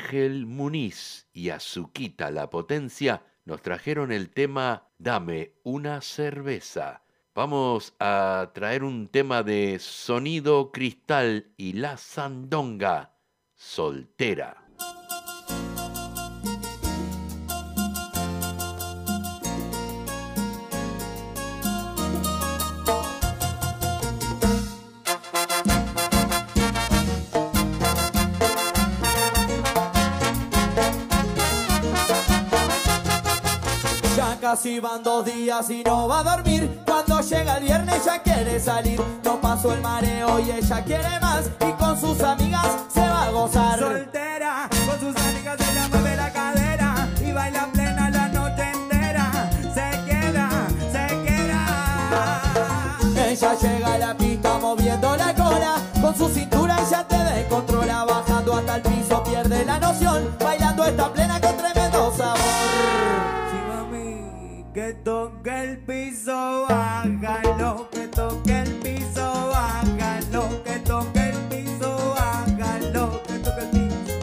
Ángel 0.08 0.46
Muniz 0.46 1.28
y 1.34 1.50
Azuquita 1.50 2.30
La 2.30 2.48
Potencia 2.48 3.26
nos 3.44 3.60
trajeron 3.60 4.10
el 4.10 4.30
tema 4.30 4.88
Dame 4.96 5.52
una 5.64 6.00
cerveza. 6.00 7.02
Vamos 7.34 7.94
a 8.00 8.50
traer 8.54 8.84
un 8.84 9.08
tema 9.08 9.42
de 9.42 9.78
Sonido 9.78 10.72
Cristal 10.72 11.52
y 11.58 11.74
La 11.74 11.98
Sandonga, 11.98 13.18
Soltera. 13.54 14.67
Casi 34.50 34.80
van 34.80 35.02
dos 35.02 35.26
días 35.26 35.68
y 35.68 35.82
no 35.84 36.08
va 36.08 36.20
a 36.20 36.22
dormir. 36.22 36.80
Cuando 36.86 37.20
llega 37.20 37.58
el 37.58 37.64
viernes 37.64 38.02
ya 38.02 38.22
quiere 38.22 38.58
salir. 38.58 38.98
No 39.22 39.38
pasó 39.38 39.74
el 39.74 39.82
mareo 39.82 40.40
y 40.40 40.52
ella 40.52 40.82
quiere 40.84 41.20
más. 41.20 41.50
Y 41.68 41.72
con 41.72 42.00
sus 42.00 42.18
amigas 42.22 42.66
se 42.90 43.00
va 43.00 43.24
a 43.24 43.30
gozar. 43.30 43.78
Soltera, 43.78 44.70
con 44.86 45.00
sus 45.00 45.14
amigas 45.26 45.58
ella 45.70 45.88
mueve 45.90 46.16
la 46.16 46.32
cadera 46.32 47.08
y 47.20 47.30
baila 47.30 47.68
plena 47.74 48.08
la 48.08 48.28
noche 48.28 48.70
entera. 48.72 49.50
Se 49.74 49.90
queda, 50.06 50.48
se 50.92 51.06
queda. 51.26 51.62
Ella 53.28 53.54
llega 53.54 53.92
a 53.92 53.98
la 53.98 54.16
pista 54.16 54.58
moviendo 54.58 55.14
la 55.14 55.34
cola. 55.34 55.74
Con 56.00 56.16
su 56.16 56.26
toque 65.48 65.62
el 65.62 65.78
piso, 65.78 66.66
bájalo. 66.68 67.88
Que 67.90 68.06
toque 68.08 68.60
el 68.60 68.70
piso, 68.76 69.50
bájalo. 69.50 70.62
Que 70.62 70.78
toque 70.80 71.30
el 71.30 71.36
piso, 71.48 72.14
bájalo. 72.14 73.22
Que 73.22 73.38
toque 73.38 73.60
el 73.62 73.68
piso. 73.70 74.14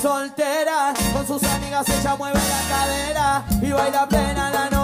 Soltera, 0.00 0.94
con 1.12 1.26
sus 1.26 1.42
amigas 1.44 1.86
ella 1.88 2.16
mueve 2.16 2.38
la 2.38 2.68
cadera 2.74 3.44
y 3.60 3.70
baila 3.70 4.08
plena 4.08 4.50
la 4.50 4.70
noche 4.70 4.81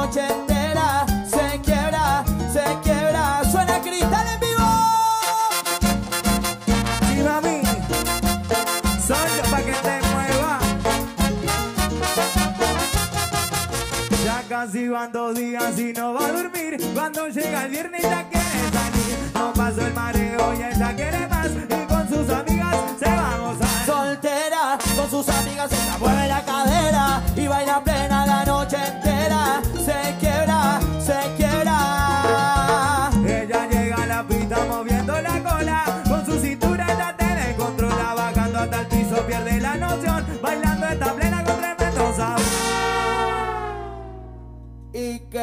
Ya 14.59 14.65
casi 14.65 14.89
van 14.89 15.13
dos 15.13 15.37
días 15.37 15.79
y 15.79 15.93
no 15.93 16.15
va 16.15 16.27
a 16.27 16.33
dormir. 16.33 16.79
Cuando 16.93 17.29
llega 17.29 17.67
el 17.67 17.71
viernes 17.71 18.03
ya 18.03 18.29
quiere 18.29 18.71
salir. 18.73 19.31
No 19.33 19.53
pasó 19.53 19.87
el 19.87 19.95
mareo 19.95 20.55
y 20.55 20.75
ella 20.75 20.97
quiere 20.97 21.29
más. 21.29 21.47
Y 21.47 21.87
con 21.87 22.09
sus 22.09 22.29
amigas 22.29 22.77
se 22.99 23.07
va 23.07 23.35
a 23.35 23.39
gozar. 23.39 23.87
Soltera, 23.87 24.79
con 24.97 25.11
sus 25.11 25.29
amigas 25.29 25.71
ella 25.71 25.99
mueve 26.01 26.27
la 26.27 26.45
cadera 26.45 26.78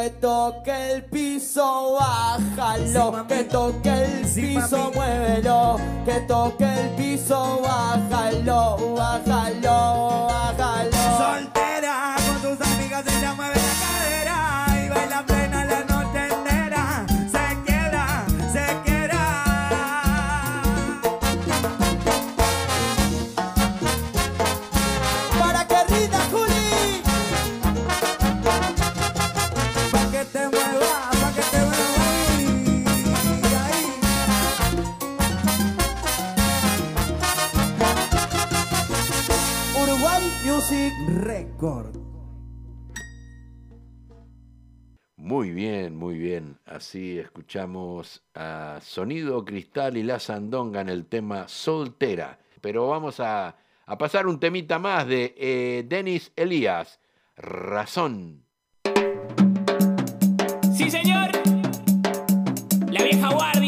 que 0.06 0.12
toque 0.22 0.91
el 0.91 1.03
piso, 1.06 1.97
bájalo. 1.99 3.26
que 3.28 3.43
toque 3.45 3.89
el 3.89 4.28
piso, 4.28 4.91
muévelo. 4.93 5.78
Que 6.06 6.20
toque 6.28 6.64
el 6.64 6.89
piso, 6.91 7.62
bájalo, 7.64 8.95
bájalo, 8.95 10.28
bájalo. 10.28 10.91
Soltera, 11.18 12.16
con 12.28 12.41
tus 12.43 12.68
amigas 12.68 13.03
ella 13.08 13.34
mueve 13.34 13.56
la 13.56 13.74
cadera 13.82 14.86
y 14.86 14.89
baila 14.89 15.26
plena 15.26 15.64
Music 40.56 40.93
Record. 41.10 41.97
Muy 45.18 45.51
bien, 45.51 45.97
muy 45.97 46.18
bien. 46.18 46.58
Así 46.66 47.20
escuchamos 47.20 48.24
a 48.34 48.80
Sonido 48.82 49.43
Cristal 49.43 49.97
y 49.97 50.03
La 50.03 50.18
Sandonga 50.18 50.80
en 50.80 50.88
el 50.88 51.08
tema 51.08 51.49
Soltera. 51.49 52.39
Pero 52.62 52.88
vamos 52.88 53.20
a, 53.20 53.58
a 53.86 53.97
pasar 53.97 54.28
un 54.28 54.39
temita 54.39 54.80
más 54.80 55.06
de 55.06 55.36
eh, 55.38 55.84
Denis 55.89 56.32
Elías, 56.38 57.01
Razón. 57.36 58.45
Sí, 60.74 60.89
señor. 60.89 61.32
La 62.89 63.03
vieja 63.03 63.30
guardia. 63.30 63.64